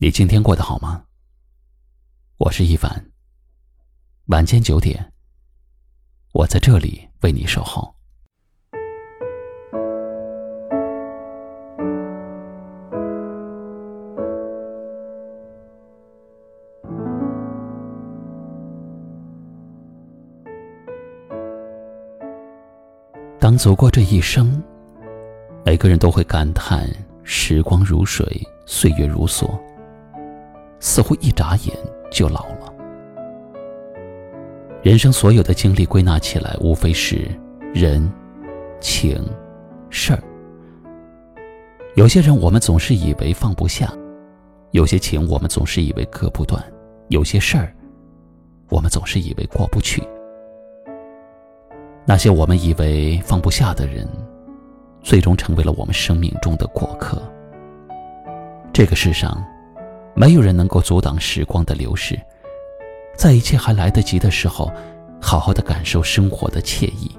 [0.00, 1.02] 你今天过得好吗？
[2.36, 3.04] 我是一凡。
[4.26, 5.12] 晚间九点，
[6.32, 7.92] 我在这里为你守候。
[23.40, 24.62] 当走过这一生，
[25.64, 26.88] 每个人都会感叹
[27.24, 28.24] 时光如水，
[28.64, 29.58] 岁月如梭。
[30.80, 31.76] 似乎一眨眼
[32.10, 32.72] 就老了。
[34.82, 37.28] 人生所有的经历归纳起来，无非是
[37.74, 38.10] 人、
[38.80, 39.22] 情、
[39.90, 40.22] 事儿。
[41.96, 43.92] 有些人我们总是以为放不下，
[44.70, 46.62] 有些情我们总是以为割不断，
[47.08, 47.74] 有些事儿
[48.68, 50.00] 我们总是以为过不去。
[52.06, 54.08] 那些我们以为放不下的人，
[55.02, 57.20] 最终成为了我们生命中的过客。
[58.72, 59.44] 这个世上。
[60.18, 62.18] 没有人能够阻挡时光的流逝，
[63.16, 64.68] 在一切还来得及的时候，
[65.20, 67.16] 好好的感受生活的惬意。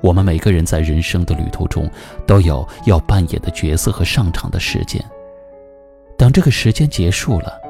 [0.00, 1.86] 我们每个人在人生的旅途中，
[2.26, 5.04] 都有要扮演的角色和上场的时间。
[6.16, 7.60] 等这个时间结束了，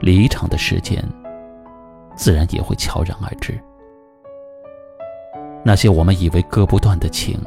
[0.00, 1.02] 离场的时间，
[2.14, 3.58] 自然也会悄然而至。
[5.64, 7.40] 那些我们以为割不断的情，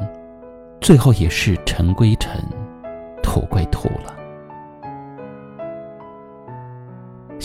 [0.80, 2.42] 最后也是尘归尘，
[3.22, 4.16] 土归土了。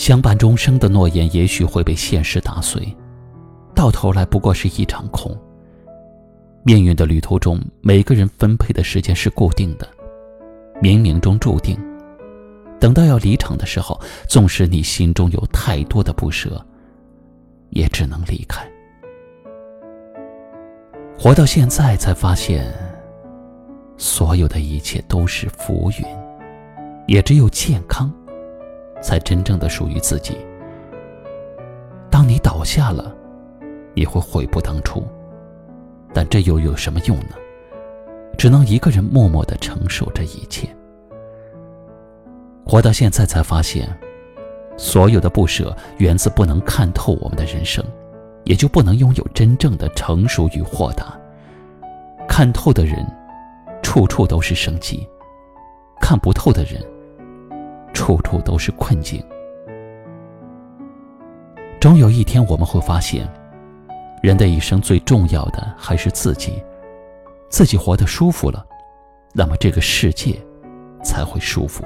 [0.08, 2.96] 相伴终生的诺言，也许会被现实打碎，
[3.74, 5.36] 到头来不过是一场空。
[6.64, 9.86] 命运的旅途中，每个人分配的时间是固定的，
[10.80, 11.78] 冥冥中注定。
[12.80, 16.58] 等到要离场的时候，纵使你心中有太多的不舍，
[17.68, 18.66] 也只能离开。
[21.18, 22.64] 活到现在，才发现，
[23.98, 26.06] 所有的一切都是浮云，
[27.06, 28.10] 也只有健康。
[29.00, 30.36] 才真正的属于自己。
[32.10, 33.14] 当你倒下了，
[33.94, 35.06] 你会悔不当初，
[36.12, 37.34] 但这又有什么用呢？
[38.36, 40.68] 只能一个人默默的承受这一切。
[42.64, 43.88] 活到现在才发现，
[44.76, 47.84] 所有的不舍源自不能看透我们的人生，
[48.44, 51.18] 也就不能拥有真正的成熟与豁达。
[52.28, 53.04] 看透的人，
[53.82, 54.98] 处处都是生机；
[56.00, 56.80] 看不透的人。
[57.98, 59.20] 处处都是困境。
[61.80, 63.28] 终有一天，我们会发现，
[64.22, 66.62] 人的一生最重要的还是自己。
[67.48, 68.64] 自己活得舒服了，
[69.34, 70.40] 那么这个世界
[71.02, 71.84] 才会舒服。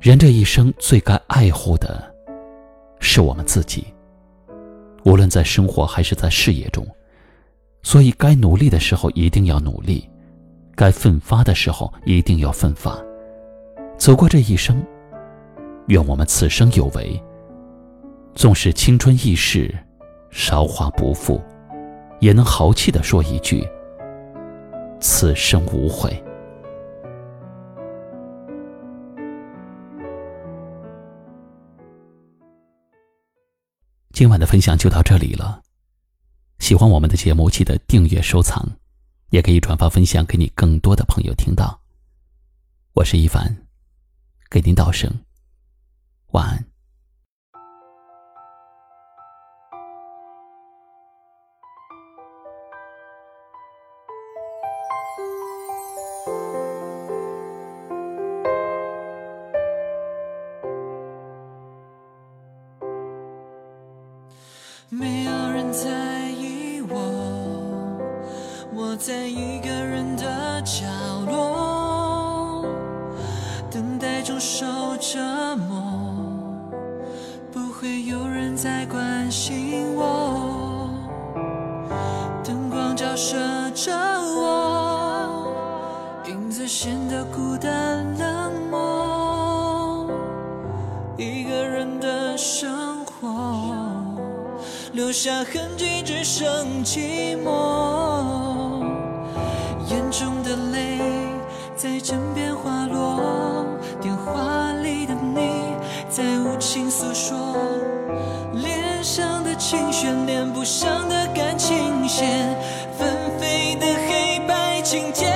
[0.00, 2.02] 人这一生最该爱护的，
[2.98, 3.84] 是我们自己。
[5.04, 6.86] 无论在生活还是在事业中，
[7.82, 10.08] 所以该努力的时候一定要努力，
[10.74, 12.96] 该奋发的时候一定要奋发。
[14.02, 14.84] 走过这一生，
[15.86, 17.22] 愿我们此生有为，
[18.34, 19.72] 纵使青春易逝，
[20.28, 21.40] 韶华不复，
[22.18, 23.64] 也能豪气的说一句：
[25.00, 26.10] 此生无悔。
[34.12, 35.62] 今晚的分享就到这里了。
[36.58, 38.68] 喜欢我们的节目，记得订阅收藏，
[39.30, 41.80] 也可以转发分享给你更多的朋友听到。
[42.94, 43.56] 我是一凡。
[44.52, 45.10] 给您道声
[46.32, 46.62] 晚安。
[64.90, 66.98] 没有人在意我，
[68.74, 70.84] 我在一个人的角
[71.30, 71.71] 落。
[74.44, 74.66] 受
[74.98, 75.20] 折
[75.68, 75.78] 磨，
[77.52, 80.90] 不会有人再关心我。
[82.42, 83.36] 灯光照射
[83.70, 85.46] 着我，
[86.26, 90.10] 影子显得孤单冷漠。
[91.16, 93.86] 一个人的生活，
[94.92, 98.82] 留下痕迹只剩寂寞。
[99.88, 100.98] 眼中的泪
[101.76, 102.00] 在
[107.14, 107.36] 说，
[108.54, 112.56] 脸上的情绪连不上的感情线，
[112.98, 115.30] 纷飞的黑白琴键。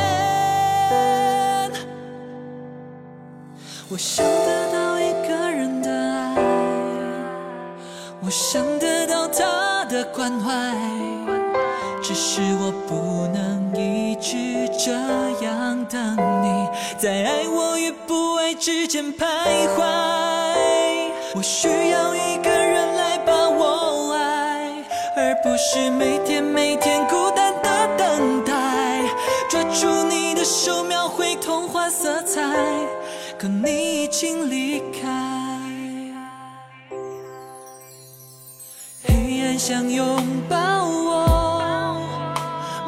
[3.88, 6.34] 我想得到一个人的爱，
[8.25, 10.52] 我想得到他的关怀，
[12.02, 12.14] 只。
[12.14, 14.93] 是我不能一直这
[15.43, 16.69] 样等你，
[16.99, 19.25] 在爱我与不爱之间徘
[19.75, 20.86] 徊。
[21.37, 24.73] 我需要一个人来把我爱，
[25.15, 29.03] 而不是每天每天孤单的等待。
[29.50, 32.41] 抓住你的手，描绘童话色彩，
[33.38, 35.61] 可你已经离开。
[39.05, 40.56] 黑暗想拥抱
[40.87, 42.00] 我，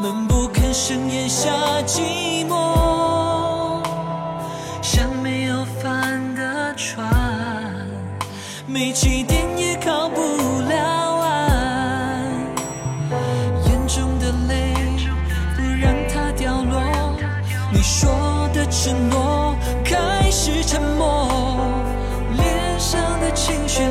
[0.00, 1.50] 闷不吭声咽下
[1.86, 2.37] 寂寞，
[8.78, 10.20] 没起点也靠不
[10.68, 12.30] 了岸。
[13.66, 14.72] 眼中的泪
[15.56, 16.80] 不让它掉落，
[17.72, 18.08] 你说
[18.54, 21.28] 的承诺开始沉默，
[22.36, 23.82] 脸上的情绪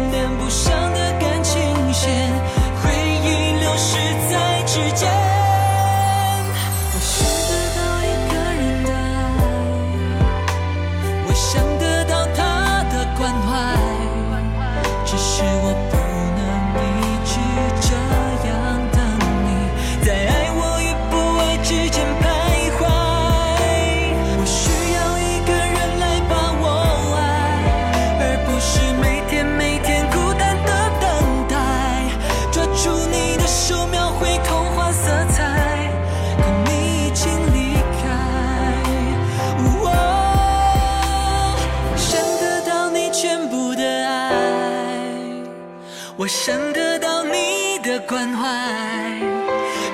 [46.27, 48.43] 我想得到你的关怀，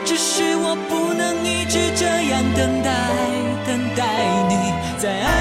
[0.03, 2.89] 只是我不能一直这样等待，
[3.67, 4.03] 等待
[4.49, 5.32] 你在爱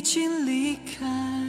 [0.00, 1.39] 已经离开。